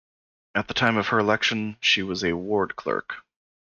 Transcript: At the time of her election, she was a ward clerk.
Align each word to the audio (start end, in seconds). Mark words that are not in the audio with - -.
At 0.55 0.67
the 0.67 0.73
time 0.73 0.97
of 0.97 1.09
her 1.09 1.19
election, 1.19 1.77
she 1.79 2.01
was 2.01 2.23
a 2.23 2.33
ward 2.35 2.75
clerk. 2.75 3.17